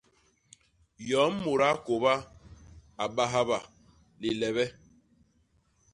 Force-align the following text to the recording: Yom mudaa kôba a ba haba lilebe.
Yom 1.09 1.33
mudaa 1.45 1.75
kôba 1.85 2.13
a 3.03 3.05
ba 3.15 3.23
haba 3.33 3.57
lilebe. 4.21 4.65